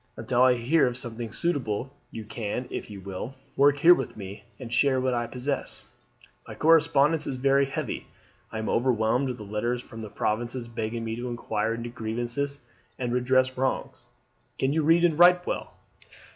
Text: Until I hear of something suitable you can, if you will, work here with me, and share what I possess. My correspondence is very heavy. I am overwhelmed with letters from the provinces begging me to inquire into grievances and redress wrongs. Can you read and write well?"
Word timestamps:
Until 0.17 0.41
I 0.41 0.55
hear 0.55 0.87
of 0.87 0.97
something 0.97 1.31
suitable 1.31 1.91
you 2.09 2.23
can, 2.25 2.67
if 2.71 2.89
you 2.89 3.01
will, 3.01 3.35
work 3.55 3.77
here 3.77 3.93
with 3.93 4.17
me, 4.17 4.45
and 4.59 4.73
share 4.73 4.99
what 4.99 5.13
I 5.13 5.27
possess. 5.27 5.87
My 6.47 6.55
correspondence 6.55 7.27
is 7.27 7.35
very 7.35 7.67
heavy. 7.67 8.07
I 8.51 8.57
am 8.57 8.67
overwhelmed 8.67 9.27
with 9.29 9.39
letters 9.39 9.79
from 9.83 10.01
the 10.01 10.09
provinces 10.09 10.67
begging 10.67 11.05
me 11.05 11.15
to 11.17 11.29
inquire 11.29 11.75
into 11.75 11.89
grievances 11.89 12.61
and 12.97 13.13
redress 13.13 13.55
wrongs. 13.55 14.07
Can 14.57 14.73
you 14.73 14.81
read 14.81 15.05
and 15.05 15.19
write 15.19 15.45
well?" 15.45 15.75